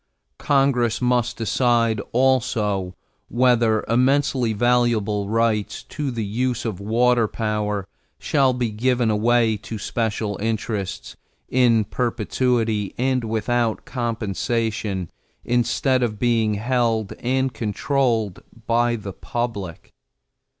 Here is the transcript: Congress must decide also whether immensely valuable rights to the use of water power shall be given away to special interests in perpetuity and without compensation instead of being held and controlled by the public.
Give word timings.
Congress 0.39 0.99
must 0.99 1.37
decide 1.37 2.01
also 2.11 2.95
whether 3.27 3.83
immensely 3.87 4.51
valuable 4.51 5.29
rights 5.29 5.83
to 5.83 6.09
the 6.09 6.25
use 6.25 6.65
of 6.65 6.79
water 6.79 7.27
power 7.27 7.87
shall 8.17 8.51
be 8.51 8.71
given 8.71 9.11
away 9.11 9.55
to 9.57 9.77
special 9.77 10.39
interests 10.41 11.15
in 11.49 11.83
perpetuity 11.83 12.95
and 12.97 13.23
without 13.23 13.85
compensation 13.85 15.11
instead 15.45 16.01
of 16.01 16.17
being 16.17 16.55
held 16.55 17.13
and 17.19 17.53
controlled 17.53 18.41
by 18.65 18.95
the 18.95 19.13
public. 19.13 19.93